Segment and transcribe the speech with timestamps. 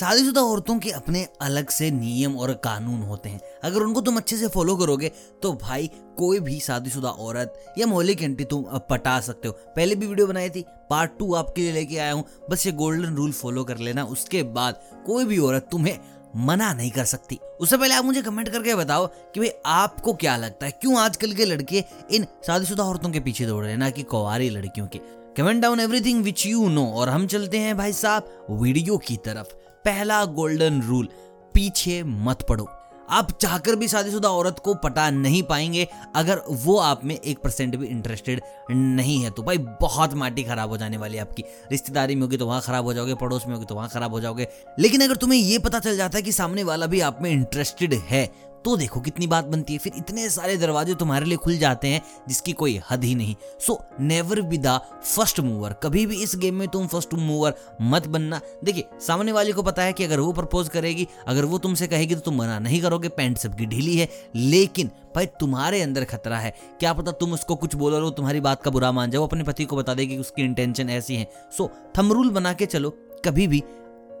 [0.00, 4.36] शादीशुदा औरतों के अपने अलग से नियम और कानून होते हैं। अगर उनको तुम अच्छे
[4.36, 5.10] से फॉलो करोगे
[5.42, 9.94] तो भाई कोई भी शादीशुदा औरत या मोहल्ले की आंटी तुम पटा सकते हो। पहले
[9.94, 13.32] भी वीडियो बनाई थी पार्ट टू आपके लिए लेके आया हूँ। बस ये गोल्डन रूल
[13.32, 15.98] फॉलो कर लेना, उसके बाद कोई भी औरत तुम्हें
[16.38, 20.36] मना नहीं कर सकती। उससे पहले आप मुझे कमेंट करके बताओ कि भाई आपको क्या
[20.38, 20.72] लगता है?
[20.72, 24.50] क्यों आजकल के लड़के इन शादीशुदा औरतों के पीछे दौड़ रहे हैं, ना कि कुंवारी
[24.50, 25.00] लड़कियों के?
[25.36, 29.56] Comment down everything which you know और हम चलते हैं भाई साहब वीडियो की तरफ़।
[29.84, 31.08] पहला गोल्डन रूल,
[31.54, 32.68] पीछे मत पड़ो।
[33.10, 37.76] आप चाहकर भी शादीशुदा औरत को पटा नहीं पाएँगे अगर वो आप में एक परसेंट
[37.76, 38.40] भी इंटरेस्टेड
[38.70, 42.36] नहीं है। तो भाई, बहुत माटी खराब हो जाने वाली है आपकी। रिश्तेदारी में होगी
[42.36, 44.48] तो वहाँ खराब हो जाओगे, पड़ोस में होगी तो वहाँ खराब हो जाओगे।
[44.78, 47.94] लेकिन अगर तुम्हें ये पता चल जाता है कि सामने वाला भी आप में इंटरेस्टेड
[47.94, 51.88] है तो देखो कितनी बात बनती है। फिर इतने सारे दरवाजे तुम्हारे लिए खुल जाते
[51.88, 54.66] हैं, जिसकी कोई हद ही नहीं। So never be the
[55.04, 59.52] first mover कभी भी इस गेम में तुम फ़र्स्ट मूवर मत बनना। देखिए, सामने वाले
[59.52, 62.58] को पता है कि अगर वो प्रपोज करेगी, अगर वो तुमसे कहेगी तो तुम मना
[62.58, 67.32] नहीं करोगे पैंट सबकी ढीली है। लेकिन, भाई, तुम्हारे अंदर खतरा है। क्या पता तुम
[67.32, 70.14] उसको कुछ बोलो और तुम्हारी बात का बुरा मान जाओ, अपने पति को बता देगी
[70.14, 72.90] कि उसकी इंटेंशन ऐसी है। सो थम रूल बना के चलो,
[73.24, 73.62] कभी भी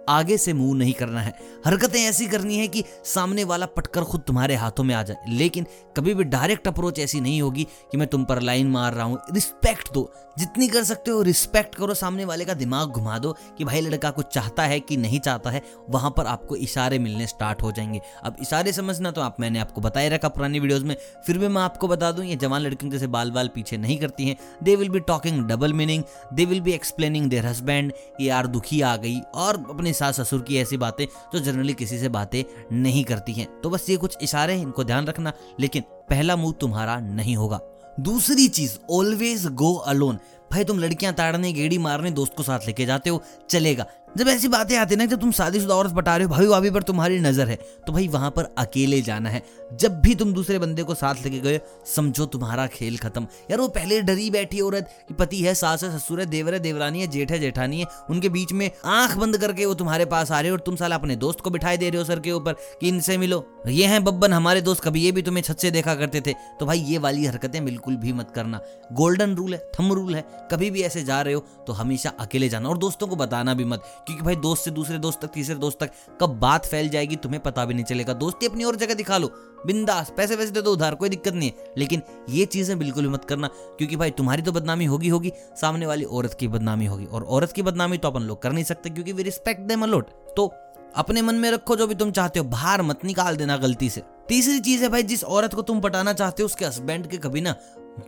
[0.08, 1.34] आगे से मुँह नहीं करना है।
[1.66, 5.66] हरकतें ऐसी करनी है कि सामने वाला पटकर खुद तुम्हारे हाथों में आ जाए। लेकिन
[5.96, 9.20] कभी भी डायरेक्ट अप्रोच ऐसी नहीं होगी कि मैं तुम पर लाइन मार रहा हूँ।
[9.32, 13.64] रिस्पेक्ट दो। जितनी कर सकते हो रिस्पेक्ट करो। सामने वाले का दिमाग घुमा दो कि
[13.64, 17.62] भाई लड़का कुछ चाहता है कि नहीं चाहता है, वहाँ पर आपको इशारे मिलने स्टार्ट
[17.62, 21.38] हो जाएँगे। अब इशारे समझना तो आप, मैंने आपको बताया रखा पुरानी वीडियोज़ में। फिर
[21.38, 24.36] भी मैं आपको बता दूँ, ये जवान लड़कियों जैसे बाल बाल पीछे नहीं करती हैं।
[24.62, 28.96] They will be talking double meaning they will be explaining their husband यार दुखी आ
[28.96, 33.32] गई। और अपने सास ससुर की ऐसी बातें जो जनरली किसी से बातें नहीं करती
[33.32, 37.36] हैं। तो बस ये कुछ इशारे हैं, इनको ध्यान रखना, लेकिन पहला मुँह तुम्हारा नहीं
[37.36, 37.60] होगा।
[38.00, 40.18] दूसरी चीज़ ऑलवेज गो अलोन
[40.52, 44.48] भाई तुम लड़कियाँ ताड़ने, गेड़ी मारने, दोस्त को साथ लेके जाते हो, चलेगा। जब ऐसी
[44.48, 47.48] बातें आती ना जब तुम शादीशुदा औरत बता रहे हो, भाई भाभी पर तुम्हारी नज़र
[47.48, 51.14] है तो भाई वहाँ पर अकेले जाना है। जब भी तुम दूसरे बंदे को साथ
[51.24, 55.54] लेके गए, समझो तुम्हारा खेल खत्म। यार वो पहले डरी बैठी औरत कि पति है,
[55.54, 58.70] सास है, ससुर है, देवर है, देवरानी है, जेठ है, जेठानी है। उनके बीच में
[58.86, 61.50] आँख बंद करके वो तुम्हारे पास आ रहे हो और तुम साला अपने दोस्त को
[61.50, 64.82] बिठाई दे रहे हो सर के ऊपर कि इनसे मिलो। ये हैं बब्बन, हमारे दोस्त,
[64.84, 67.96] कभी ये भी तुम्हें छत से देखा करते थे। तो भाई ये वाली हरकतें बिल्कुल
[67.96, 68.60] भी मत करना।
[68.92, 72.48] गोल्डन रूल है थम रूल है। कभी भी ऐसे जा रहे हो तो हमेशा अकेले
[72.48, 75.54] जाना और दोस्तों को बताना भी मत। क्योंकि भाई दोस्त से दूसरे दोस्त तक, तीसरे
[75.54, 75.90] दोस्त तक
[76.20, 79.30] कब बात फैल जाएगी तुम्हें पता भी नहीं चलेगा। दोस्ती अपनी और जगह दिखा लो।
[79.66, 83.08] बिंदास पैसे वैसे दे दो उधार, कोई दिक्कत नहीं है। लेकिन ये चीज़ें बिल्कुल भी
[83.08, 87.04] मत करना, क्योंकि भाई तुम्हारी तो बदनामी होगी होगी, सामने वाली औरत की बदनामी होगी।
[87.04, 90.10] और औरत की बदनामी तो अपन लोग कर नहीं सकते, क्योंकि वी रिस्पेक्ट देम अलोट
[90.36, 90.52] तो
[90.96, 94.02] अपने मन में रखो जो भी तुम चाहते हो बाहर मत निकाल देना गलती से।
[94.28, 97.40] तीसरी चीज़ है भाई, जिस औरत को तुम पटाना चाहते हो, उसके हस्बैंड के कभी
[97.40, 97.54] ना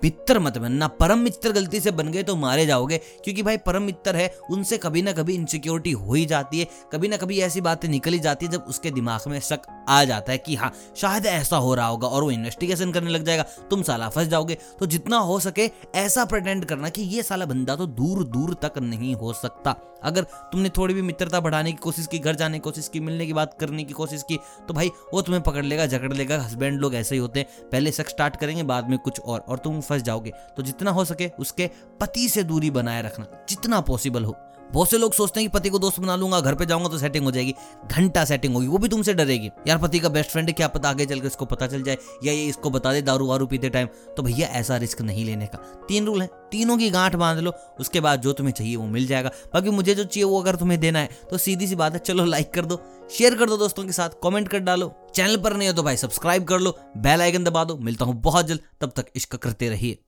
[0.05, 3.83] मित्र मत बनना, परम मित्र गलती से बन गए तो मारे जाओगे। क्योंकि भाई, परम
[3.83, 7.61] मित्र है, उनसे कभी ना कभी इनसिक्योरिटी हो ही जाती है। कभी ना कभी ऐसी
[7.61, 11.27] बातें निकली जाती है जब उसके दिमाग में शक आ जाता है कि हाँ शायद
[11.27, 14.87] ऐसा हो रहा होगा और वो इन्वेस्टिगेशन करने लग जाएगा। तुम साला फंस जाओगे। तो
[14.87, 19.15] जितना हो सके ऐसा प्रटेंड करना कि ये साला बंदा तो दूर दूर तक नहीं
[19.15, 22.89] हो सकता। अगर तुमने थोड़ी भी मित्रता बढ़ाने की कोशिश की, घर जाने की कोशिश
[22.89, 24.39] की, मिलने की बात करने की कोशिश की
[24.69, 27.93] तो भाई वो तुम्हें पकड़ लेगा, झगड़ लेगा। हस्बैंड लोग ऐसे ही होते हैं। पहले
[27.93, 31.31] शक स्टार्ट करेंगे, बाद में कुछ और। और तुम फंस जाओगे। तो जितना हो सके
[31.39, 31.71] उसके
[32.01, 34.37] पति से दूरी बनाए रखना, जितना पॉसिबल हो।
[34.73, 36.99] बहुत से लोग सोचते हैं कि पति को दोस्त बना लूँगा, घर पे जाऊँगा तो
[36.99, 37.55] सेटिंग हो जाएगी।
[37.87, 40.89] घंटा सेटिंग होगी, वो भी तुमसे डरेगी। यार, पति का बेस्ट फ्रेंड है, क्या पता
[40.89, 43.89] आगे चलकर इसको पता चल जाए, या ये इसको बता दे दारू वारू पीते टाइम
[44.17, 47.53] तो भैया, ऐसा रिस्क नहीं लेने का। तीन रूल है। तीनों की गांठ बाँध लो,
[47.81, 50.79] उसके बाद जो तुम्हें चाहिए वो मिल जाएगा। बाकी मुझे जो चाहिए वो अगर तुम्हें
[50.81, 52.81] देना है तो सीधी सी बात है, चलो लाइक कर दो
[53.13, 55.97] शेयर कर दो दोस्तों के साथ कमेंट कर डालो। चैनल पर नहीं हो तो भाई
[55.97, 59.69] सब्सक्राइब कर लो बेल आइकन दबा दो। मिलता हूँ बहुत जल्द, तब तक इश्क करते
[59.69, 59.99] रहिए।